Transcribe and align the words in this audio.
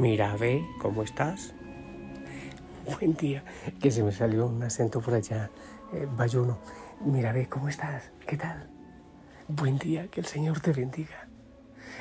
Mira, 0.00 0.34
ve, 0.34 0.66
¿cómo 0.80 1.02
estás? 1.02 1.52
Buen 2.86 3.12
día, 3.16 3.44
que 3.82 3.90
se 3.90 4.02
me 4.02 4.12
salió 4.12 4.46
un 4.46 4.62
acento 4.62 5.02
por 5.02 5.12
allá, 5.12 5.50
eh, 5.92 6.08
bayuno. 6.16 6.56
Mira, 7.04 7.34
ve, 7.34 7.50
¿cómo 7.50 7.68
estás? 7.68 8.10
¿Qué 8.26 8.38
tal? 8.38 8.66
Buen 9.46 9.76
día, 9.76 10.08
que 10.08 10.20
el 10.20 10.26
Señor 10.26 10.60
te 10.60 10.72
bendiga. 10.72 11.28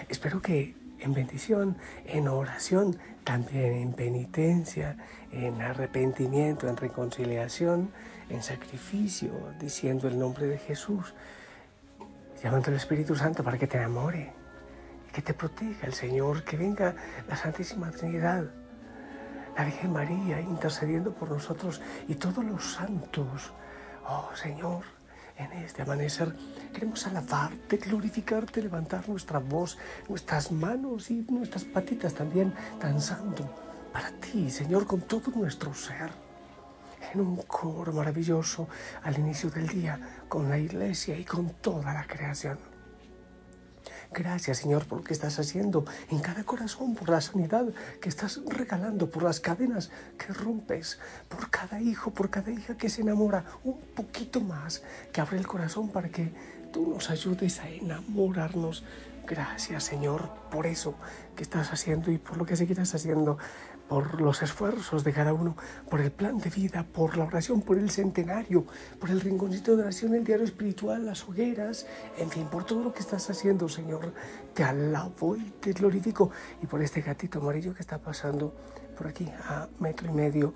Espero 0.07 0.41
que 0.41 0.77
en 0.99 1.13
bendición, 1.13 1.76
en 2.05 2.30
oración, 2.30 2.98
también 3.26 3.73
en 3.73 3.91
penitencia, 3.91 4.95
en 5.34 5.62
arrepentimiento, 5.62 6.70
en 6.70 6.77
reconciliación, 6.77 7.91
en 8.29 8.41
sacrificio, 8.41 9.31
diciendo 9.59 10.07
el 10.07 10.18
nombre 10.18 10.48
de 10.48 10.57
Jesús, 10.57 11.13
llamando 12.41 12.70
al 12.70 12.77
Espíritu 12.77 13.13
Santo 13.18 13.43
para 13.43 13.57
que 13.57 13.68
te 13.68 13.76
enamore 13.76 14.38
que 15.13 15.22
te 15.22 15.34
proteja 15.34 15.88
el 15.88 15.94
Señor, 15.94 16.44
que 16.44 16.58
venga 16.58 16.95
la 17.27 17.36
Santísima 17.36 17.91
Trinidad, 17.91 18.45
la 19.58 19.66
Virgen 19.66 19.91
María 19.91 20.40
intercediendo 20.40 21.13
por 21.13 21.32
nosotros 21.32 21.82
y 22.08 22.16
todos 22.16 22.44
los 22.44 22.73
santos. 22.73 23.52
Oh 24.08 24.30
Señor, 24.35 24.84
en 25.38 25.52
este 25.54 25.82
amanecer 25.82 26.35
queremos 26.73 27.05
alabarte, 27.08 27.77
glorificarte, 27.77 28.62
levantar 28.62 29.08
nuestra 29.09 29.40
voz, 29.40 29.77
nuestras 30.08 30.52
manos 30.52 31.10
y 31.12 31.26
nuestras 31.30 31.63
patitas 31.63 32.13
también, 32.13 32.54
danzando 32.80 33.49
para 33.91 34.12
ti, 34.12 34.49
Señor, 34.49 34.85
con 34.85 35.02
todo 35.02 35.32
nuestro 35.32 35.74
ser. 35.74 36.10
En 37.13 37.21
un 37.21 37.37
coro 37.37 37.91
maravilloso 37.93 38.68
al 39.04 39.18
inicio 39.18 39.49
del 39.49 39.68
día, 39.68 39.99
con 40.27 40.49
la 40.49 40.60
iglesia 40.60 41.18
y 41.18 41.24
con 41.24 41.49
toda 41.62 41.93
la 41.93 42.05
creación. 42.05 42.68
Gracias, 44.12 44.57
Señor, 44.57 44.85
por 44.85 44.99
lo 44.99 45.04
que 45.04 45.13
estás 45.13 45.38
haciendo 45.38 45.85
en 46.10 46.20
cada 46.20 46.43
corazón, 46.43 46.96
por 46.96 47.10
la 47.10 47.21
sanidad 47.21 47.68
que 48.02 48.10
estás 48.10 48.41
regalando, 48.48 49.12
por 49.12 49.21
las 49.21 49.40
cadenas 49.40 49.91
que 50.18 50.34
rompes, 50.34 50.99
por 51.27 51.52
cada 51.52 51.79
hijo, 51.79 52.12
por 52.12 52.32
cada 52.32 52.49
hija 52.52 52.76
que 52.76 52.90
se 52.90 53.02
enamora 53.02 53.46
un 53.63 53.80
poquito 53.96 54.41
más, 54.41 54.82
que 55.13 55.21
abre 55.21 55.37
el 55.37 55.46
corazón 55.46 55.90
para 55.90 56.10
que 56.10 56.34
tú 56.74 56.87
nos 56.87 57.12
ayudes 57.12 57.60
a 57.60 57.70
enamorarnos. 57.70 58.84
Gracias, 59.27 59.84
Señor, 59.84 60.27
por 60.49 60.65
eso 60.65 60.96
que 61.35 61.43
estás 61.43 61.71
haciendo 61.71 62.12
y 62.12 62.18
por 62.18 62.37
lo 62.37 62.48
que 62.48 62.55
seguirás 62.55 62.96
haciendo 62.96 63.37
por 63.90 64.22
los 64.22 64.44
esfuerzos 64.44 65.03
de 65.03 65.12
cada 65.12 65.34
uno, 65.34 65.57
por 65.90 66.00
el 66.00 66.12
plan 66.12 66.38
de 66.38 66.51
vida, 66.51 66.85
por 66.94 67.18
la 67.18 67.25
oración, 67.25 67.62
por 67.62 67.78
el 67.78 67.90
centenario, 67.90 68.66
por 69.00 69.09
el 69.09 69.19
rinconcito 69.19 69.75
de 69.75 69.81
oración, 69.81 70.13
el 70.13 70.23
diario 70.23 70.46
espiritual, 70.46 71.06
las 71.06 71.28
hogueras, 71.28 71.88
en 72.18 72.29
fin, 72.29 72.46
por 72.46 72.63
todo 72.63 72.84
lo 72.84 72.94
que 72.94 73.00
estás 73.00 73.28
haciendo, 73.29 73.68
Señor. 73.68 74.13
Te 74.53 74.63
alabo 74.63 75.35
y 75.35 75.50
te 75.59 75.73
glorifico. 75.73 76.29
Y 76.62 76.68
por 76.68 76.84
este 76.84 77.01
gatito 77.01 77.40
amarillo 77.40 77.73
que 77.73 77.81
está 77.81 77.97
pasando 77.97 78.56
por 78.96 79.07
aquí 79.07 79.28
a 79.46 79.68
metro 79.79 80.07
y 80.07 80.13
medio, 80.13 80.53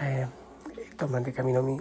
eh, 0.00 0.26
toman 0.96 1.22
de 1.22 1.34
camino 1.34 1.62
mi, 1.62 1.78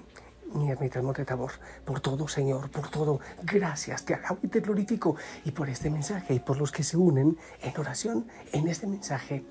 mi 0.54 0.70
ermita 0.70 1.02
Monte 1.02 1.24
Tabor, 1.24 1.52
por 1.86 2.02
todo, 2.02 2.28
Señor, 2.28 2.70
por 2.70 2.90
todo. 2.90 3.22
Gracias, 3.42 4.04
te 4.04 4.16
alabo 4.16 4.40
y 4.44 4.50
te 4.50 4.60
glorifico. 4.60 5.16
Y 5.46 5.52
por 5.52 5.70
este 5.70 5.90
mensaje 5.90 6.34
y 6.34 6.40
por 6.40 6.58
los 6.58 6.74
que 6.74 6.84
se 6.84 6.98
unen 6.98 7.38
en 7.62 7.78
oración 7.78 8.28
en 8.52 8.68
este 8.68 8.86
mensaje. 8.86 9.46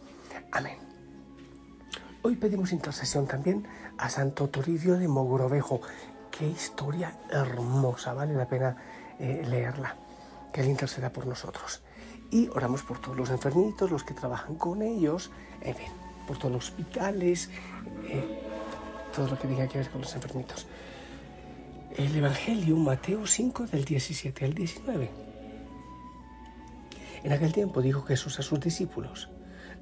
Amén. 0.51 0.92
Hoy 2.25 2.37
pedimos 2.37 2.71
intercesión 2.71 3.27
también 3.27 3.67
a 3.99 4.09
Santo 4.09 4.49
Toribio 4.49 4.97
de 4.97 5.09
Mogrovejo. 5.09 5.81
Qué 6.31 6.47
historia 6.47 7.19
hermosa, 7.29 8.15
vale 8.15 8.33
la 8.35 8.47
pena 8.47 8.77
eh, 9.19 9.45
leerla. 9.45 9.97
Que 10.53 10.61
Él 10.61 10.69
interceda 10.69 11.13
por 11.13 11.27
nosotros. 11.27 11.83
Y 12.31 12.49
oramos 12.51 12.85
por 12.85 13.01
todos 13.01 13.17
los 13.17 13.31
enfermitos, 13.31 13.91
los 13.91 14.05
que 14.05 14.15
trabajan 14.15 14.55
con 14.55 14.83
ellos, 14.83 15.33
por 16.29 16.39
todos 16.39 16.53
los 16.53 16.69
hospitales, 16.69 17.51
eh, 18.09 18.41
todo 19.13 19.27
lo 19.27 19.37
que 19.37 19.49
tenga 19.49 19.67
que 19.67 19.79
ver 19.79 19.91
con 19.91 20.03
los 20.03 20.15
enfermitos. 20.15 20.69
El 21.97 22.15
Evangelio, 22.15 22.77
Mateo 22.77 23.27
5, 23.27 23.67
del 23.67 23.85
17 23.85 24.45
al 24.45 24.55
19. 24.55 25.11
En 27.25 27.33
aquel 27.33 27.53
tiempo 27.53 27.83
dijo 27.83 28.03
Jesús 28.03 28.39
a 28.39 28.43
sus 28.43 28.61
discípulos, 28.61 29.29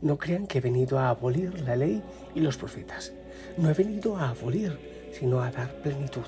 no 0.03 0.19
crean 0.19 0.47
que 0.47 0.59
he 0.59 0.61
venido 0.61 0.99
a 0.99 1.11
abolir 1.11 1.61
la 1.61 1.77
ley 1.77 2.03
y 2.35 2.41
los 2.41 2.57
profetas. 2.57 3.13
No 3.57 3.71
he 3.71 3.75
venido 3.75 4.17
a 4.17 4.31
abolir, 4.31 4.79
sino 5.13 5.41
a 5.41 5.51
dar 5.51 5.75
plenitud. 5.83 6.27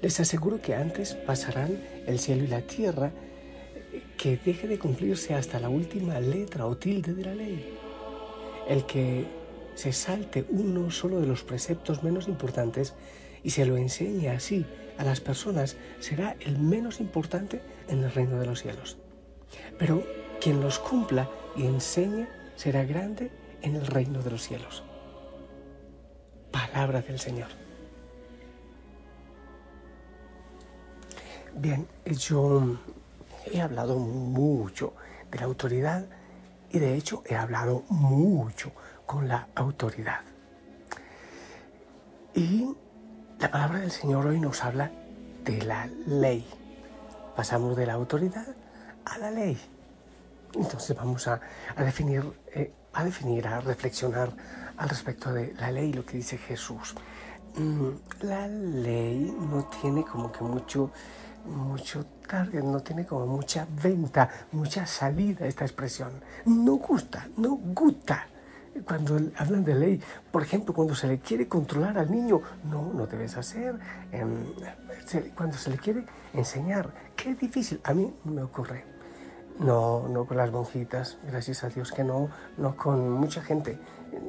Les 0.00 0.20
aseguro 0.20 0.60
que 0.60 0.74
antes 0.74 1.14
pasarán 1.14 1.78
el 2.06 2.18
cielo 2.18 2.44
y 2.44 2.48
la 2.48 2.62
tierra 2.62 3.12
que 4.16 4.36
deje 4.36 4.68
de 4.68 4.78
cumplirse 4.78 5.34
hasta 5.34 5.60
la 5.60 5.68
última 5.68 6.18
letra 6.20 6.66
o 6.66 6.76
tilde 6.76 7.14
de 7.14 7.24
la 7.24 7.34
ley. 7.34 7.74
El 8.68 8.84
que 8.86 9.26
se 9.74 9.92
salte 9.92 10.44
uno 10.48 10.90
solo 10.90 11.20
de 11.20 11.26
los 11.26 11.42
preceptos 11.42 12.02
menos 12.02 12.28
importantes 12.28 12.94
y 13.42 13.50
se 13.50 13.66
lo 13.66 13.76
enseñe 13.76 14.28
así 14.28 14.64
a 14.98 15.04
las 15.04 15.20
personas 15.20 15.76
será 15.98 16.36
el 16.40 16.58
menos 16.58 17.00
importante 17.00 17.60
en 17.88 18.04
el 18.04 18.12
reino 18.12 18.38
de 18.38 18.46
los 18.46 18.62
cielos. 18.62 18.96
Pero 19.78 20.04
quien 20.40 20.60
los 20.60 20.78
cumpla 20.78 21.28
y 21.56 21.66
enseñe 21.66 22.26
será 22.56 22.84
grande 22.84 23.30
en 23.62 23.76
el 23.76 23.86
reino 23.86 24.22
de 24.22 24.30
los 24.30 24.42
cielos. 24.42 24.84
Palabra 26.50 27.02
del 27.02 27.18
Señor. 27.18 27.48
Bien, 31.56 31.86
yo 32.04 32.78
he 33.46 33.60
hablado 33.60 33.96
mucho 33.98 34.94
de 35.30 35.38
la 35.38 35.44
autoridad 35.44 36.04
y 36.70 36.78
de 36.78 36.94
hecho 36.94 37.22
he 37.26 37.36
hablado 37.36 37.84
mucho 37.88 38.72
con 39.06 39.28
la 39.28 39.48
autoridad. 39.54 40.20
Y 42.34 42.74
la 43.38 43.50
palabra 43.50 43.80
del 43.80 43.92
Señor 43.92 44.26
hoy 44.26 44.40
nos 44.40 44.64
habla 44.64 44.90
de 45.44 45.62
la 45.62 45.86
ley. 46.06 46.44
Pasamos 47.36 47.76
de 47.76 47.86
la 47.86 47.92
autoridad 47.92 48.46
a 49.04 49.18
la 49.18 49.30
ley. 49.30 49.56
Entonces 50.56 50.96
vamos 50.96 51.26
a, 51.28 51.40
definir, 51.76 52.22
eh, 52.52 52.72
a 52.92 53.04
definir, 53.04 53.46
a 53.46 53.60
reflexionar 53.60 54.30
al 54.76 54.88
respecto 54.88 55.32
de 55.32 55.54
la 55.54 55.70
ley, 55.70 55.92
lo 55.92 56.04
que 56.04 56.16
dice 56.16 56.38
Jesús. 56.38 56.94
Mm, 57.56 58.24
la 58.26 58.48
ley 58.48 59.34
no 59.38 59.64
tiene 59.80 60.04
como 60.04 60.30
que 60.32 60.42
mucho, 60.42 60.90
mucho 61.44 62.04
target, 62.28 62.62
no 62.62 62.80
tiene 62.80 63.06
como 63.06 63.26
mucha 63.26 63.66
venta, 63.82 64.28
mucha 64.52 64.86
salida 64.86 65.46
esta 65.46 65.64
expresión. 65.64 66.12
No 66.46 66.76
gusta, 66.76 67.28
no 67.36 67.56
gusta. 67.56 68.28
Cuando 68.84 69.20
hablan 69.36 69.62
de 69.62 69.74
ley, 69.74 70.02
por 70.32 70.42
ejemplo, 70.42 70.74
cuando 70.74 70.96
se 70.96 71.06
le 71.06 71.20
quiere 71.20 71.46
controlar 71.46 71.96
al 71.96 72.10
niño, 72.10 72.42
no, 72.64 72.92
no 72.92 73.06
debes 73.06 73.36
hacer. 73.36 73.78
Em, 74.10 74.44
cuando 75.36 75.56
se 75.56 75.70
le 75.70 75.78
quiere 75.78 76.04
enseñar, 76.32 76.92
qué 77.14 77.36
difícil. 77.36 77.80
A 77.84 77.94
mí 77.94 78.12
me 78.24 78.42
ocurre 78.42 78.93
no, 79.58 80.08
no 80.08 80.24
con 80.26 80.36
las 80.36 80.50
monjitas, 80.50 81.18
gracias 81.26 81.64
a 81.64 81.68
Dios 81.68 81.92
que 81.92 82.04
no, 82.04 82.28
no 82.56 82.76
con 82.76 83.10
mucha 83.10 83.42
gente, 83.42 83.78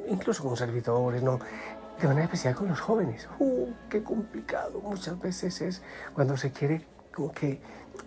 incluso 0.08 0.42
con 0.42 0.56
servidores, 0.56 1.22
no. 1.22 1.38
De 2.00 2.06
manera 2.06 2.24
especial 2.24 2.54
con 2.54 2.68
los 2.68 2.80
jóvenes. 2.80 3.26
¡Uh, 3.38 3.68
qué 3.88 4.02
complicado! 4.02 4.80
Muchas 4.80 5.18
veces 5.18 5.62
es 5.62 5.82
cuando 6.14 6.36
se 6.36 6.52
quiere 6.52 6.84
como 7.10 7.32
que 7.32 7.58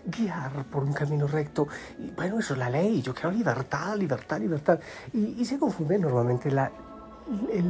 guiar 0.06 0.64
por 0.66 0.84
un 0.84 0.94
camino 0.94 1.26
recto. 1.26 1.68
Y 1.98 2.12
bueno, 2.12 2.38
eso 2.38 2.54
es 2.54 2.60
la 2.60 2.70
ley. 2.70 3.02
Yo 3.02 3.16
quiero 3.16 3.32
libertad, 3.32 3.96
libertad, 3.96 4.40
libertad. 4.40 4.80
Y, 5.12 5.42
y 5.42 5.46
se 5.46 5.58
confunde 5.58 5.98
normalmente 5.98 6.52
la, 6.52 6.72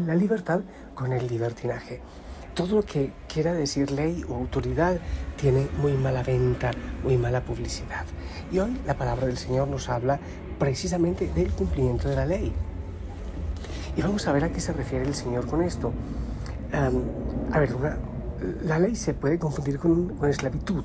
la 0.05 0.15
libertad 0.15 0.59
con 0.93 1.13
el 1.13 1.25
libertinaje 1.25 2.01
todo 2.59 2.75
lo 2.75 2.83
que 2.83 3.13
quiera 3.33 3.53
decir 3.53 3.89
ley 3.89 4.25
o 4.27 4.35
autoridad 4.35 4.99
tiene 5.37 5.69
muy 5.81 5.93
mala 5.93 6.23
venta, 6.23 6.71
muy 7.05 7.17
mala 7.17 7.39
publicidad. 7.41 8.03
Y 8.51 8.59
hoy 8.59 8.77
la 8.85 8.95
palabra 8.95 9.27
del 9.27 9.37
Señor 9.37 9.69
nos 9.69 9.87
habla 9.87 10.19
precisamente 10.59 11.31
del 11.33 11.53
cumplimiento 11.53 12.09
de 12.09 12.17
la 12.17 12.25
ley. 12.25 12.51
Y 13.95 14.01
vamos 14.01 14.27
a 14.27 14.33
ver 14.33 14.43
a 14.43 14.49
qué 14.49 14.59
se 14.59 14.73
refiere 14.73 15.05
el 15.05 15.15
Señor 15.15 15.47
con 15.47 15.63
esto. 15.63 15.93
a 16.73 17.59
ver, 17.59 17.73
la 18.65 18.77
ley 18.77 18.97
se 18.97 19.13
puede 19.13 19.39
confundir 19.39 19.79
con, 19.79 20.17
con 20.17 20.29
esclavitud. 20.29 20.83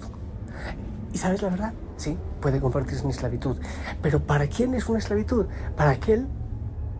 ¿Y 1.12 1.18
sabes 1.18 1.42
la 1.42 1.48
verdad? 1.48 1.72
Sí, 1.96 2.16
puede 2.40 2.60
convertirse 2.60 3.02
en 3.02 3.10
esclavitud. 3.10 3.56
Pero 4.00 4.20
¿para 4.20 4.46
quién 4.46 4.74
es 4.74 4.88
una 4.88 5.00
esclavitud? 5.00 5.46
Para 5.76 5.90
aquel 5.90 6.28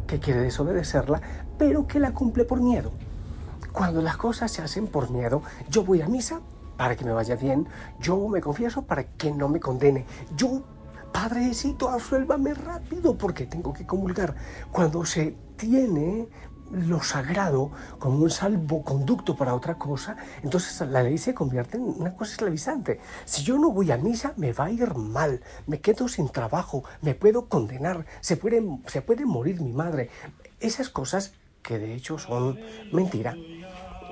que 0.08 0.18
quiere 0.18 0.40
desobedecerla, 0.40 1.20
pero 1.58 1.86
que 1.86 2.00
la 2.00 2.10
cumple 2.10 2.44
por 2.44 2.60
miedo. 2.60 2.90
Cuando 3.74 4.00
las 4.00 4.16
cosas 4.16 4.52
se 4.52 4.62
hacen 4.62 4.86
por 4.86 5.10
miedo, 5.10 5.42
yo 5.68 5.82
voy 5.82 6.00
a 6.00 6.06
misa 6.06 6.40
para 6.76 6.94
que 6.94 7.04
me 7.04 7.10
vaya 7.10 7.34
bien, 7.34 7.66
yo 7.98 8.28
me 8.28 8.40
confieso 8.40 8.82
para 8.82 9.02
que 9.02 9.32
no 9.32 9.48
me 9.48 9.58
condene, 9.58 10.06
yo, 10.36 10.62
Padrecito, 11.12 11.88
absuélvame 11.90 12.54
rápido 12.54 13.18
porque 13.18 13.46
tengo 13.46 13.72
que 13.72 13.84
comulgar. 13.84 14.36
Cuando 14.70 15.04
se 15.04 15.36
tiene 15.56 16.28
lo 16.70 17.02
sagrado 17.02 17.72
como 17.98 18.18
un 18.18 18.30
salvoconducto 18.30 19.34
para 19.34 19.54
otra 19.56 19.74
cosa, 19.74 20.16
entonces 20.44 20.88
la 20.88 21.02
ley 21.02 21.18
se 21.18 21.34
convierte 21.34 21.76
en 21.76 21.82
una 21.82 22.14
cosa 22.14 22.30
esclavizante. 22.30 23.00
Si 23.24 23.42
yo 23.42 23.58
no 23.58 23.72
voy 23.72 23.90
a 23.90 23.96
misa, 23.96 24.34
me 24.36 24.52
va 24.52 24.66
a 24.66 24.70
ir 24.70 24.94
mal, 24.94 25.40
me 25.66 25.80
quedo 25.80 26.06
sin 26.06 26.28
trabajo, 26.28 26.84
me 27.02 27.16
puedo 27.16 27.48
condenar, 27.48 28.06
se 28.20 28.36
puede, 28.36 28.62
se 28.86 29.02
puede 29.02 29.26
morir 29.26 29.60
mi 29.60 29.72
madre. 29.72 30.10
esas 30.60 30.88
cosas 30.88 31.32
que 31.64 31.78
de 31.78 31.94
hecho 31.94 32.18
son 32.18 32.58
mentira, 32.92 33.34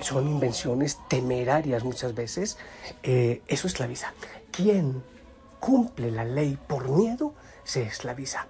son 0.03 0.29
invenciones 0.29 0.99
temerarias 1.09 1.85
muchas 1.85 2.15
veces, 2.15 2.59
eh, 3.03 3.43
eso 3.47 3.67
esclaviza. 3.67 4.13
Quien 4.51 5.03
cumple 5.61 6.11
la 6.11 6.25
ley 6.25 6.59
por 6.67 6.89
miedo 6.89 7.35
se 7.65 7.83
esclaviza, 7.83 8.47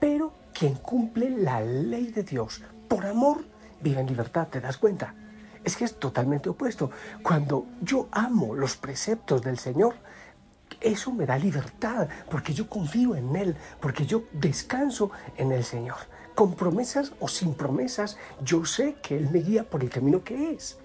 pero 0.00 0.32
quien 0.52 0.74
cumple 0.74 1.30
la 1.30 1.60
ley 1.60 2.08
de 2.08 2.22
Dios 2.22 2.62
por 2.88 3.06
amor 3.06 3.44
vive 3.80 4.00
en 4.00 4.06
libertad, 4.06 4.48
¿te 4.48 4.60
das 4.60 4.78
cuenta? 4.78 5.14
Es 5.62 5.76
que 5.76 5.84
es 5.84 5.98
totalmente 5.98 6.48
opuesto. 6.48 6.90
Cuando 7.22 7.66
yo 7.80 8.08
amo 8.12 8.54
los 8.54 8.76
preceptos 8.76 9.42
del 9.42 9.58
Señor, 9.58 9.94
eso 10.80 11.12
me 11.12 11.26
da 11.26 11.38
libertad, 11.38 12.08
porque 12.30 12.52
yo 12.52 12.68
confío 12.68 13.14
en 13.14 13.34
Él, 13.36 13.56
porque 13.80 14.06
yo 14.06 14.24
descanso 14.32 15.10
en 15.36 15.52
el 15.52 15.64
Señor. 15.64 15.96
Con 16.34 16.54
promesas 16.54 17.12
o 17.20 17.28
sin 17.28 17.54
promesas, 17.54 18.16
yo 18.42 18.64
sé 18.64 18.96
que 19.02 19.16
Él 19.16 19.30
me 19.30 19.38
guía 19.38 19.64
por 19.64 19.82
el 19.82 19.90
camino 19.90 20.24
que 20.24 20.52
es. 20.52 20.78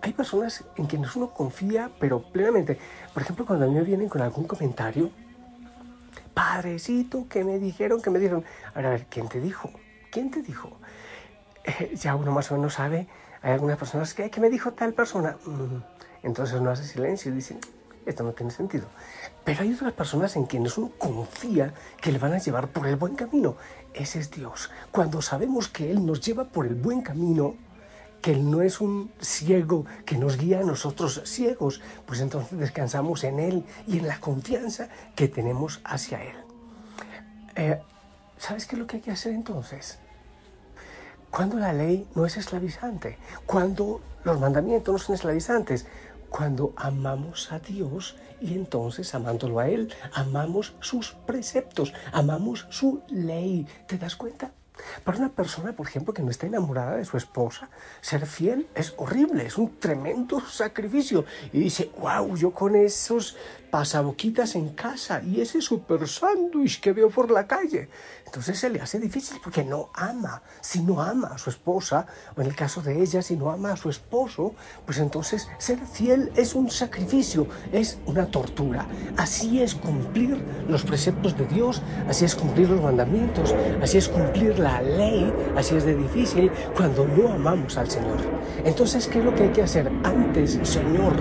Hay 0.00 0.12
personas 0.12 0.64
en 0.76 0.86
quienes 0.86 1.14
uno 1.16 1.32
confía, 1.32 1.90
pero 2.00 2.22
plenamente. 2.22 2.78
Por 3.12 3.22
ejemplo, 3.22 3.44
cuando 3.44 3.66
a 3.66 3.68
mí 3.68 3.74
me 3.74 3.82
vienen 3.82 4.08
con 4.08 4.22
algún 4.22 4.46
comentario, 4.46 5.10
padrecito, 6.32 7.26
que 7.28 7.44
me 7.44 7.58
dijeron, 7.58 8.02
que 8.02 8.10
me 8.10 8.18
dijeron, 8.18 8.44
a 8.72 8.76
ver, 8.76 8.86
a 8.86 8.90
ver, 8.90 9.06
¿quién 9.06 9.28
te 9.28 9.40
dijo? 9.40 9.70
¿Quién 10.10 10.30
te 10.30 10.42
dijo? 10.42 10.78
Eh, 11.64 11.94
ya 11.96 12.14
uno 12.14 12.32
más 12.32 12.50
o 12.50 12.56
menos 12.56 12.74
sabe, 12.74 13.08
hay 13.42 13.52
algunas 13.52 13.78
personas 13.78 14.14
que, 14.14 14.30
¿qué 14.30 14.40
me 14.40 14.50
dijo 14.50 14.72
tal 14.72 14.94
persona? 14.94 15.36
Mm, 15.46 15.82
entonces 16.22 16.58
uno 16.58 16.70
hace 16.70 16.84
silencio 16.84 17.30
y 17.32 17.36
dice, 17.36 17.58
esto 18.06 18.24
no 18.24 18.32
tiene 18.32 18.50
sentido. 18.50 18.86
Pero 19.44 19.62
hay 19.62 19.72
otras 19.72 19.92
personas 19.92 20.36
en 20.36 20.46
quienes 20.46 20.78
uno 20.78 20.92
confía 20.98 21.74
que 22.00 22.12
le 22.12 22.18
van 22.18 22.32
a 22.32 22.38
llevar 22.38 22.68
por 22.68 22.86
el 22.86 22.96
buen 22.96 23.14
camino. 23.16 23.56
Ese 23.92 24.18
es 24.18 24.30
Dios. 24.30 24.70
Cuando 24.90 25.22
sabemos 25.22 25.68
que 25.68 25.90
Él 25.90 26.04
nos 26.04 26.20
lleva 26.20 26.44
por 26.44 26.66
el 26.66 26.74
buen 26.74 27.02
camino, 27.02 27.54
que 28.20 28.32
Él 28.32 28.50
no 28.50 28.62
es 28.62 28.80
un 28.80 29.12
ciego 29.20 29.84
que 30.06 30.16
nos 30.16 30.38
guía 30.38 30.60
a 30.60 30.64
nosotros 30.64 31.22
ciegos, 31.26 31.82
pues 32.06 32.20
entonces 32.20 32.58
descansamos 32.58 33.22
en 33.24 33.38
Él 33.38 33.64
y 33.86 33.98
en 33.98 34.06
la 34.06 34.18
confianza 34.18 34.88
que 35.14 35.28
tenemos 35.28 35.80
hacia 35.84 36.22
Él. 36.22 36.36
Eh, 37.56 37.80
¿Sabes 38.38 38.66
qué 38.66 38.76
es 38.76 38.80
lo 38.80 38.86
que 38.86 38.96
hay 38.96 39.02
que 39.02 39.10
hacer 39.10 39.32
entonces? 39.32 39.98
Cuando 41.30 41.58
la 41.58 41.72
ley 41.72 42.08
no 42.14 42.26
es 42.26 42.36
esclavizante, 42.36 43.18
cuando 43.44 44.00
los 44.24 44.40
mandamientos 44.40 44.92
no 44.92 44.98
son 44.98 45.14
esclavizantes, 45.16 45.86
cuando 46.36 46.72
amamos 46.74 47.52
a 47.52 47.60
Dios 47.60 48.16
y 48.40 48.54
entonces 48.54 49.14
amándolo 49.14 49.60
a 49.60 49.68
Él, 49.68 49.92
amamos 50.12 50.72
sus 50.80 51.12
preceptos, 51.12 51.92
amamos 52.10 52.66
su 52.70 53.02
ley. 53.08 53.68
¿Te 53.86 53.98
das 53.98 54.16
cuenta? 54.16 54.50
Para 55.04 55.18
una 55.18 55.28
persona, 55.28 55.72
por 55.72 55.86
ejemplo, 55.86 56.12
que 56.12 56.22
no 56.22 56.30
está 56.30 56.46
enamorada 56.46 56.96
de 56.96 57.04
su 57.04 57.16
esposa, 57.16 57.68
ser 58.00 58.26
fiel 58.26 58.66
es 58.74 58.94
horrible, 58.96 59.46
es 59.46 59.56
un 59.56 59.78
tremendo 59.78 60.40
sacrificio. 60.40 61.24
Y 61.52 61.60
dice, 61.60 61.90
wow, 61.98 62.36
yo 62.36 62.50
con 62.50 62.74
esos 62.74 63.36
pasaboquitas 63.70 64.54
en 64.54 64.68
casa 64.68 65.20
y 65.22 65.40
ese 65.40 65.60
super 65.60 66.06
sándwich 66.06 66.80
que 66.80 66.92
veo 66.92 67.10
por 67.10 67.30
la 67.30 67.46
calle. 67.46 67.88
Entonces 68.24 68.58
se 68.58 68.70
le 68.70 68.80
hace 68.80 68.98
difícil 68.98 69.40
porque 69.42 69.64
no 69.64 69.90
ama. 69.94 70.42
Si 70.60 70.80
no 70.80 71.00
ama 71.02 71.28
a 71.34 71.38
su 71.38 71.50
esposa, 71.50 72.06
o 72.36 72.40
en 72.40 72.46
el 72.46 72.56
caso 72.56 72.82
de 72.82 73.00
ella, 73.00 73.20
si 73.22 73.36
no 73.36 73.50
ama 73.50 73.72
a 73.72 73.76
su 73.76 73.90
esposo, 73.90 74.54
pues 74.84 74.98
entonces 74.98 75.48
ser 75.58 75.78
fiel 75.86 76.32
es 76.36 76.54
un 76.54 76.70
sacrificio, 76.70 77.48
es 77.72 77.98
una 78.06 78.26
tortura. 78.26 78.86
Así 79.16 79.60
es 79.60 79.74
cumplir 79.74 80.40
los 80.68 80.84
preceptos 80.84 81.36
de 81.36 81.46
Dios, 81.46 81.82
así 82.08 82.24
es 82.24 82.34
cumplir 82.34 82.70
los 82.70 82.80
mandamientos, 82.80 83.54
así 83.82 83.98
es 83.98 84.08
cumplir 84.08 84.58
la 84.64 84.80
ley, 84.80 85.30
así 85.54 85.76
es 85.76 85.84
de 85.84 85.94
difícil 85.94 86.50
cuando 86.74 87.06
no 87.06 87.28
amamos 87.28 87.76
al 87.76 87.90
Señor. 87.90 88.16
Entonces, 88.64 89.06
¿qué 89.08 89.18
es 89.18 89.24
lo 89.24 89.34
que 89.34 89.42
hay 89.44 89.50
que 89.50 89.62
hacer? 89.62 89.92
Antes, 90.02 90.58
Señor, 90.62 91.12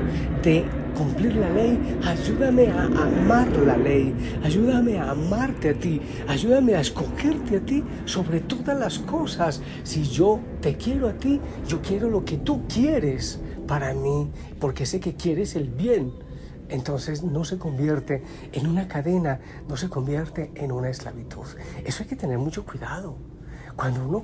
de 0.41 0.65
cumplir 0.97 1.35
la 1.35 1.49
ley, 1.49 1.99
ayúdame 2.05 2.69
a 2.69 2.83
amar 2.83 3.49
la 3.57 3.75
ley, 3.75 4.15
ayúdame 4.43 4.97
a 4.97 5.11
amarte 5.11 5.71
a 5.71 5.73
ti, 5.73 5.99
ayúdame 6.25 6.75
a 6.75 6.79
escogerte 6.79 7.57
a 7.57 7.59
ti 7.59 7.83
sobre 8.05 8.39
todas 8.39 8.79
las 8.79 8.99
cosas. 8.99 9.61
Si 9.83 10.03
yo 10.03 10.39
te 10.61 10.77
quiero 10.77 11.09
a 11.09 11.13
ti, 11.13 11.41
yo 11.67 11.81
quiero 11.81 12.09
lo 12.09 12.23
que 12.23 12.37
tú 12.37 12.61
quieres 12.73 13.41
para 13.67 13.93
mí, 13.93 14.31
porque 14.61 14.85
sé 14.85 15.01
que 15.01 15.15
quieres 15.15 15.57
el 15.57 15.67
bien. 15.69 16.13
Entonces 16.69 17.23
no 17.23 17.43
se 17.43 17.57
convierte 17.57 18.23
en 18.53 18.67
una 18.67 18.87
cadena, 18.87 19.41
no 19.67 19.75
se 19.75 19.89
convierte 19.89 20.51
en 20.55 20.71
una 20.71 20.89
esclavitud. 20.89 21.45
Eso 21.83 22.03
hay 22.03 22.09
que 22.09 22.15
tener 22.15 22.37
mucho 22.37 22.65
cuidado. 22.65 23.32
Cuando 23.75 24.07
uno 24.07 24.23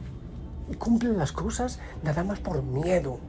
cumple 0.78 1.14
las 1.14 1.32
cosas, 1.32 1.80
nada 2.04 2.24
más 2.24 2.40
por 2.40 2.62
miedo, 2.62 3.20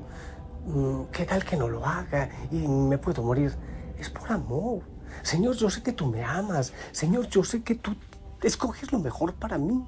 Mm, 0.66 1.04
¿qué 1.10 1.24
tal 1.24 1.44
que 1.44 1.56
no 1.56 1.68
lo 1.68 1.86
haga 1.86 2.28
y 2.50 2.56
me 2.68 2.98
puedo 2.98 3.22
morir? 3.22 3.54
Es 3.98 4.10
por 4.10 4.30
amor. 4.30 4.82
Señor, 5.22 5.56
yo 5.56 5.70
sé 5.70 5.82
que 5.82 5.92
tú 5.92 6.06
me 6.06 6.22
amas. 6.22 6.72
Señor, 6.92 7.28
yo 7.28 7.44
sé 7.44 7.62
que 7.62 7.74
tú 7.74 7.96
escoges 8.42 8.92
lo 8.92 8.98
mejor 8.98 9.34
para 9.34 9.58
mí. 9.58 9.84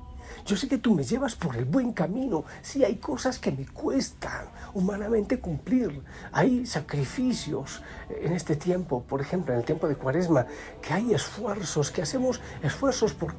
Yo 0.47 0.57
sé 0.57 0.67
que 0.67 0.79
tú 0.79 0.95
me 0.95 1.05
llevas 1.05 1.35
por 1.35 1.57
el 1.57 1.67
buen 1.67 1.93
camino. 1.93 2.45
Sí, 2.63 2.85
hay 2.85 2.97
cosas 2.97 3.39
que 3.39 3.53
me 3.53 3.67
cuestan 3.67 4.47
humanamente 4.73 5.39
cumplir. 5.39 6.03
Hay 6.33 6.65
sacrificios 6.65 7.83
en 8.09 8.33
este 8.33 8.57
tiempo, 8.57 9.03
por 9.03 9.21
ejemplo, 9.21 9.53
en 9.53 9.61
el 9.61 9.67
tiempo 9.67 9.89
de 9.89 9.97
Cuaresma, 9.97 10.47
que 10.81 10.95
hay 10.95 11.13
esfuerzos, 11.13 11.91
que 11.91 12.03
hacemos 12.03 12.41
esfuerzos 12.63 13.13
por 13.13 13.35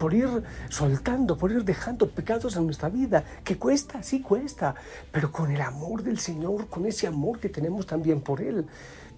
por 0.00 0.14
ir 0.14 0.42
soltando, 0.70 1.36
por 1.36 1.52
ir 1.52 1.62
dejando 1.62 2.08
pecados 2.08 2.56
en 2.56 2.64
nuestra 2.64 2.88
vida, 2.88 3.22
que 3.44 3.58
cuesta, 3.58 4.02
sí 4.02 4.22
cuesta, 4.22 4.74
pero 5.12 5.30
con 5.30 5.50
el 5.50 5.60
amor 5.60 6.02
del 6.02 6.18
Señor, 6.18 6.68
con 6.68 6.86
ese 6.86 7.06
amor 7.06 7.38
que 7.38 7.50
tenemos 7.50 7.86
también 7.86 8.22
por 8.22 8.40
Él, 8.40 8.66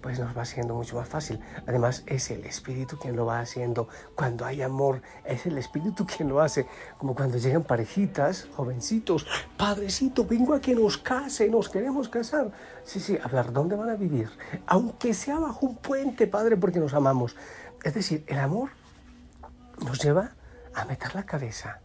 pues 0.01 0.19
nos 0.19 0.37
va 0.37 0.43
siendo 0.43 0.75
mucho 0.75 0.97
más 0.97 1.07
fácil. 1.07 1.39
Además, 1.65 2.03
es 2.05 2.29
el 2.31 2.43
Espíritu 2.43 2.97
quien 2.97 3.15
lo 3.15 3.25
va 3.25 3.39
haciendo. 3.39 3.87
Cuando 4.13 4.43
hay 4.43 4.61
amor, 4.61 5.01
es 5.23 5.45
el 5.45 5.57
Espíritu 5.57 6.05
quien 6.17 6.27
lo 6.27 6.41
hace. 6.41 6.67
Como 6.97 7.15
cuando 7.15 7.37
llegan 7.37 7.63
parejitas, 7.63 8.49
jovencitos, 8.53 9.25
Padrecito, 9.55 10.25
vengo 10.25 10.53
a 10.53 10.59
que 10.59 10.75
nos 10.75 10.97
case, 10.97 11.47
nos 11.47 11.69
queremos 11.69 12.09
casar. 12.09 12.51
Sí, 12.83 12.99
sí, 12.99 13.17
a 13.23 13.29
ver, 13.29 13.53
¿dónde 13.53 13.77
van 13.77 13.89
a 13.89 13.95
vivir? 13.95 14.29
Aunque 14.67 15.13
sea 15.13 15.39
bajo 15.39 15.65
un 15.65 15.77
puente, 15.77 16.27
Padre, 16.27 16.57
porque 16.57 16.81
nos 16.81 16.93
amamos. 16.93 17.37
Es 17.85 17.93
decir, 17.93 18.25
el 18.27 18.39
amor 18.39 18.71
nos 19.79 20.03
lleva 20.03 20.33
a 20.75 20.85
meter 20.85 21.15
la 21.15 21.25
cabeza. 21.25 21.79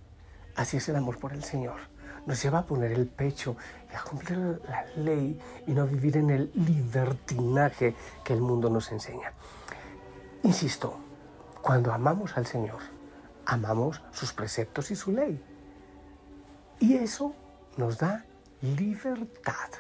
Así 0.57 0.79
es 0.79 0.89
el 0.89 0.97
amor 0.97 1.19
por 1.19 1.33
el 1.33 1.45
Señor. 1.45 1.81
Nos 2.27 2.43
lleva 2.43 2.61
a 2.61 2.67
poner 2.67 2.93
el 2.93 3.07
pecho 3.07 3.57
y 3.91 3.97
a 3.97 4.03
cumplir 4.03 4.39
la 4.69 4.85
ley 4.97 5.41
y 5.67 5.73
no 5.73 5.87
vivir 5.87 6.17
en 6.17 6.31
el 6.31 6.51
libertinaje 6.55 7.95
que 8.25 8.33
el 8.33 8.41
mundo 8.41 8.69
nos 8.69 8.91
enseña. 8.93 9.33
Insisto, 10.43 10.99
cuando 11.63 11.93
amamos 11.93 12.37
al 12.37 12.47
Señor, 12.47 12.81
amamos 13.47 14.03
sus 14.13 14.33
preceptos 14.33 14.91
y 14.91 14.97
su 14.97 15.13
ley. 15.13 15.43
Y 16.81 16.95
eso 16.95 17.35
nos 17.77 17.99
da 17.99 18.25
libertad. 18.61 19.71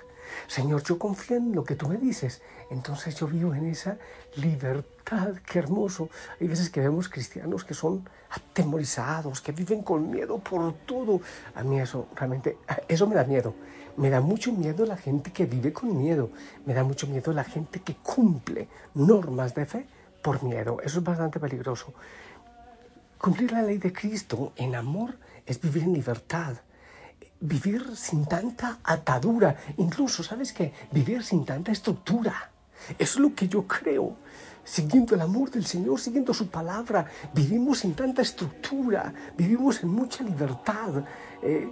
Señor, 0.46 0.82
yo 0.82 0.98
confío 0.98 1.36
en 1.36 1.54
lo 1.54 1.64
que 1.64 1.76
tú 1.76 1.88
me 1.88 1.96
dices. 1.96 2.42
Entonces 2.70 3.14
yo 3.16 3.26
vivo 3.26 3.54
en 3.54 3.66
esa 3.66 3.98
libertad. 4.36 5.34
Qué 5.44 5.58
hermoso. 5.58 6.08
Hay 6.40 6.48
veces 6.48 6.70
que 6.70 6.80
vemos 6.80 7.08
cristianos 7.08 7.64
que 7.64 7.74
son 7.74 8.08
atemorizados, 8.30 9.40
que 9.40 9.52
viven 9.52 9.82
con 9.82 10.10
miedo 10.10 10.38
por 10.38 10.72
todo. 10.86 11.20
A 11.54 11.62
mí 11.62 11.80
eso 11.80 12.08
realmente, 12.14 12.58
eso 12.88 13.06
me 13.06 13.14
da 13.14 13.24
miedo. 13.24 13.54
Me 13.96 14.10
da 14.10 14.20
mucho 14.20 14.52
miedo 14.52 14.86
la 14.86 14.96
gente 14.96 15.32
que 15.32 15.46
vive 15.46 15.72
con 15.72 15.96
miedo. 15.96 16.30
Me 16.66 16.74
da 16.74 16.84
mucho 16.84 17.06
miedo 17.06 17.32
la 17.32 17.44
gente 17.44 17.80
que 17.80 17.96
cumple 17.96 18.68
normas 18.94 19.54
de 19.54 19.66
fe 19.66 19.86
por 20.22 20.42
miedo. 20.42 20.78
Eso 20.82 20.98
es 20.98 21.04
bastante 21.04 21.40
peligroso. 21.40 21.92
Cumplir 23.18 23.50
la 23.50 23.62
ley 23.62 23.78
de 23.78 23.92
Cristo 23.92 24.52
en 24.56 24.76
amor 24.76 25.16
es 25.44 25.60
vivir 25.60 25.82
en 25.82 25.94
libertad 25.94 26.58
vivir 27.40 27.96
sin 27.96 28.26
tanta 28.26 28.78
atadura, 28.82 29.56
incluso, 29.76 30.22
¿sabes 30.22 30.52
qué? 30.52 30.72
Vivir 30.92 31.22
sin 31.22 31.44
tanta 31.44 31.72
estructura. 31.72 32.50
es 32.98 33.18
lo 33.18 33.34
que 33.34 33.48
yo 33.48 33.66
creo. 33.66 34.16
Siguiendo 34.64 35.14
el 35.14 35.22
amor 35.22 35.50
del 35.50 35.64
Señor, 35.64 35.98
siguiendo 35.98 36.34
su 36.34 36.48
palabra, 36.48 37.06
vivimos 37.34 37.78
sin 37.78 37.94
tanta 37.94 38.22
estructura, 38.22 39.12
vivimos 39.36 39.82
en 39.82 39.88
mucha 39.88 40.22
libertad. 40.22 41.04
Eh, 41.42 41.70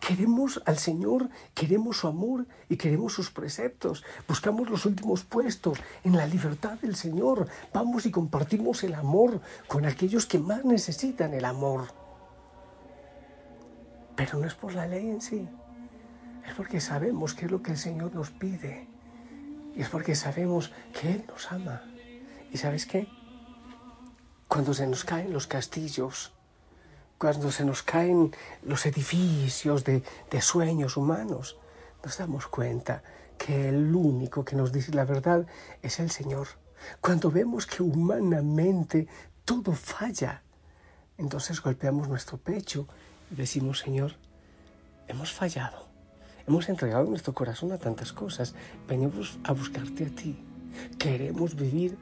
queremos 0.00 0.60
al 0.66 0.78
Señor, 0.78 1.30
queremos 1.54 1.98
su 1.98 2.08
amor 2.08 2.46
y 2.68 2.76
queremos 2.76 3.12
sus 3.12 3.30
preceptos. 3.30 4.04
Buscamos 4.26 4.68
los 4.68 4.84
últimos 4.84 5.24
puestos 5.24 5.78
en 6.02 6.16
la 6.16 6.26
libertad 6.26 6.72
del 6.82 6.96
Señor. 6.96 7.46
Vamos 7.72 8.04
y 8.04 8.10
compartimos 8.10 8.82
el 8.82 8.94
amor 8.94 9.40
con 9.68 9.86
aquellos 9.86 10.26
que 10.26 10.38
más 10.38 10.64
necesitan 10.64 11.34
el 11.34 11.44
amor. 11.44 12.03
Pero 14.16 14.38
no 14.38 14.46
es 14.46 14.54
por 14.54 14.74
la 14.74 14.86
ley 14.86 15.08
en 15.08 15.20
sí, 15.20 15.48
es 16.46 16.54
porque 16.54 16.80
sabemos 16.80 17.34
qué 17.34 17.46
es 17.46 17.50
lo 17.50 17.62
que 17.62 17.72
el 17.72 17.78
Señor 17.78 18.14
nos 18.14 18.30
pide. 18.30 18.88
Y 19.74 19.82
es 19.82 19.88
porque 19.88 20.14
sabemos 20.14 20.72
que 20.92 21.10
Él 21.10 21.24
nos 21.26 21.50
ama. 21.50 21.82
¿Y 22.52 22.58
sabes 22.58 22.86
qué? 22.86 23.08
Cuando 24.46 24.74
se 24.74 24.86
nos 24.86 25.04
caen 25.04 25.32
los 25.32 25.46
castillos, 25.46 26.32
cuando 27.18 27.50
se 27.50 27.64
nos 27.64 27.82
caen 27.82 28.32
los 28.62 28.86
edificios 28.86 29.84
de, 29.84 30.02
de 30.30 30.40
sueños 30.40 30.96
humanos, 30.96 31.58
nos 32.04 32.18
damos 32.18 32.46
cuenta 32.46 33.02
que 33.38 33.70
el 33.70 33.94
único 33.94 34.44
que 34.44 34.54
nos 34.54 34.70
dice 34.70 34.92
la 34.92 35.04
verdad 35.04 35.46
es 35.82 35.98
el 35.98 36.10
Señor. 36.10 36.48
Cuando 37.00 37.30
vemos 37.30 37.66
que 37.66 37.82
humanamente 37.82 39.08
todo 39.44 39.72
falla, 39.72 40.42
entonces 41.16 41.60
golpeamos 41.60 42.08
nuestro 42.08 42.38
pecho 42.38 42.86
decimos, 43.30 43.80
Señor, 43.80 44.16
hemos 45.08 45.32
fallado, 45.32 45.88
hemos 46.46 46.68
entregado 46.68 47.04
nuestro 47.04 47.34
corazón 47.34 47.72
a 47.72 47.78
tantas 47.78 48.12
cosas, 48.12 48.54
venimos 48.88 49.38
a 49.44 49.52
buscarte 49.52 50.06
a 50.06 50.10
ti, 50.10 50.36
queremos 50.98 51.54
vivir 51.54 51.96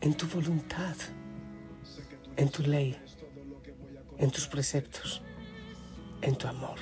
en 0.00 0.14
tu 0.14 0.26
voluntad, 0.26 0.96
en 2.36 2.48
tu 2.48 2.62
ley, 2.62 2.96
en 4.18 4.30
tus 4.30 4.46
preceptos, 4.46 5.22
en 6.22 6.36
tu 6.36 6.46
amor. 6.46 6.78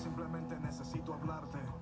simplemente 0.00 0.58
necesito 0.60 1.14
hablarte. 1.14 1.79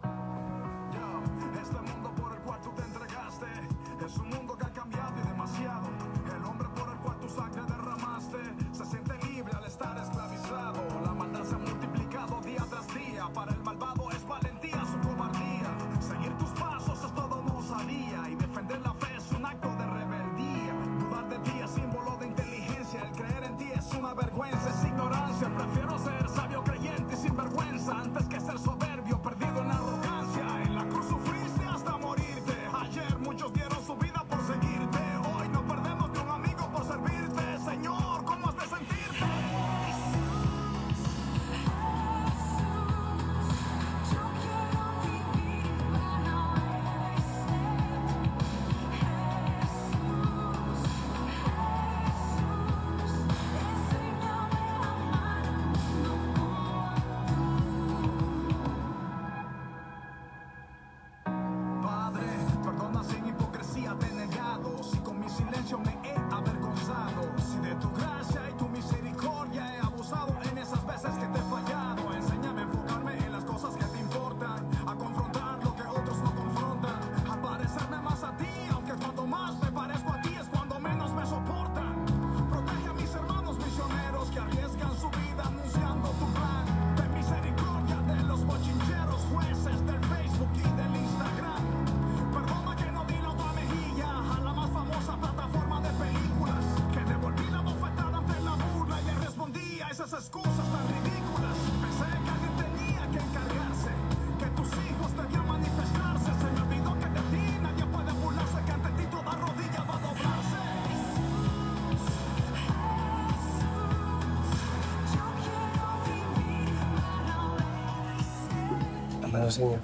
Señor, 119.50 119.80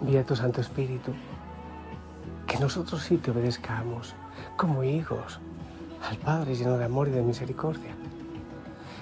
envía 0.00 0.24
tu 0.24 0.36
Santo 0.36 0.60
Espíritu, 0.60 1.12
que 2.46 2.58
nosotros 2.58 3.02
sí 3.02 3.16
te 3.16 3.30
obedezcamos 3.30 4.14
como 4.56 4.82
hijos 4.84 5.40
al 6.08 6.16
Padre 6.16 6.54
lleno 6.54 6.78
de 6.78 6.84
amor 6.84 7.08
y 7.08 7.12
de 7.12 7.22
misericordia. 7.22 7.94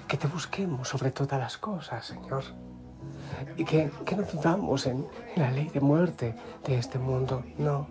Que 0.06 0.16
te 0.16 0.26
busquemos 0.26 0.88
sobre 0.88 1.10
todas 1.10 1.38
las 1.38 1.58
cosas, 1.58 2.06
Señor. 2.06 2.42
Y 3.56 3.64
que, 3.64 3.90
que 4.04 4.16
no 4.16 4.24
vivamos 4.24 4.86
en, 4.86 5.06
en 5.36 5.42
la 5.42 5.50
ley 5.50 5.68
de 5.68 5.80
muerte 5.80 6.34
de 6.66 6.78
este 6.78 6.98
mundo, 6.98 7.44
no. 7.58 7.86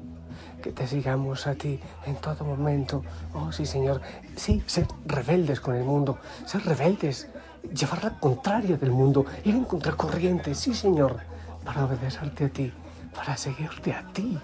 Que 0.62 0.72
te 0.72 0.88
sigamos 0.88 1.48
a 1.48 1.56
ti 1.56 1.80
en 2.06 2.16
todo 2.16 2.44
momento. 2.44 3.04
Oh, 3.34 3.52
sí, 3.52 3.66
Señor. 3.66 4.02
Sí, 4.36 4.64
ser 4.66 4.88
rebeldes 5.06 5.60
con 5.60 5.76
el 5.76 5.84
mundo, 5.84 6.18
ser 6.46 6.64
rebeldes, 6.66 7.30
llevar 7.74 8.04
la 8.04 8.20
contraria 8.20 8.78
del 8.78 8.92
mundo, 8.92 9.26
ir 9.44 9.56
en 9.56 9.66
contracorriente, 9.66 10.56
sí, 10.56 10.74
Señor, 10.74 11.18
para 11.64 11.86
obedecerte 11.86 12.46
a 12.46 12.50
ti, 12.50 12.72
para 13.16 13.38
seguirte 13.38 13.94
a 13.94 14.06
ti. 14.14 14.38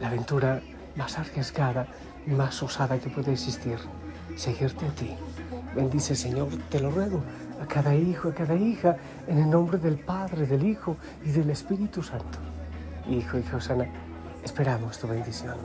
La 0.00 0.08
aventura 0.08 0.60
más 0.96 1.18
arriesgada 1.18 1.86
más 2.26 2.62
osada 2.62 2.98
que 2.98 3.10
puede 3.10 3.32
existir, 3.32 3.78
seguirte 4.36 4.86
a 4.86 4.90
ti. 4.90 5.10
Bendice, 5.74 6.14
Señor, 6.14 6.48
te 6.70 6.80
lo 6.80 6.90
ruego, 6.90 7.22
a 7.60 7.66
cada 7.66 7.94
hijo, 7.94 8.28
a 8.28 8.34
cada 8.34 8.54
hija, 8.54 8.96
en 9.26 9.38
el 9.38 9.50
nombre 9.50 9.78
del 9.78 9.98
Padre, 9.98 10.46
del 10.46 10.64
Hijo 10.64 10.96
y 11.24 11.30
del 11.30 11.50
Espíritu 11.50 12.02
Santo. 12.02 12.38
Hijo 13.08 13.38
y 13.38 13.42
Josana, 13.42 13.86
esperamos 14.44 14.98
tu 14.98 15.08
bendición. 15.08 15.56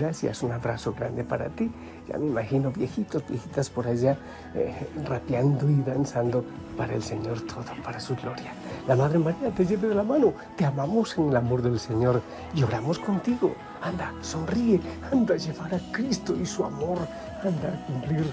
Gracias, 0.00 0.42
un 0.42 0.50
abrazo 0.50 0.94
grande 0.94 1.24
para 1.24 1.50
ti. 1.50 1.70
Ya 2.08 2.16
me 2.16 2.28
imagino 2.28 2.72
viejitos, 2.72 3.22
viejitas 3.28 3.68
por 3.68 3.86
allá, 3.86 4.16
eh, 4.54 4.74
rapeando 5.04 5.68
y 5.68 5.82
danzando 5.82 6.42
para 6.74 6.94
el 6.94 7.02
Señor 7.02 7.42
todo, 7.42 7.66
para 7.84 8.00
su 8.00 8.16
gloria. 8.16 8.50
La 8.88 8.96
Madre 8.96 9.18
María 9.18 9.50
te 9.50 9.66
lleve 9.66 9.88
de 9.88 9.94
la 9.94 10.02
mano, 10.02 10.32
te 10.56 10.64
amamos 10.64 11.18
en 11.18 11.28
el 11.28 11.36
amor 11.36 11.60
del 11.60 11.78
Señor 11.78 12.22
y 12.54 12.62
oramos 12.62 12.98
contigo. 12.98 13.54
Anda, 13.82 14.14
sonríe, 14.22 14.80
anda 15.12 15.34
a 15.34 15.36
llevar 15.36 15.74
a 15.74 15.92
Cristo 15.92 16.34
y 16.34 16.46
su 16.46 16.64
amor, 16.64 16.96
anda 17.44 17.68
a 17.68 17.86
cumplir 17.86 18.24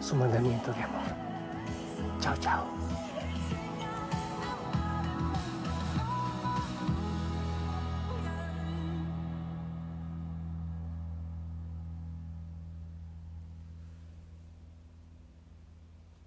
su 0.00 0.16
mandamiento 0.16 0.72
de 0.72 0.82
amor. 0.84 1.02
Chao, 2.18 2.34
chao. 2.40 2.73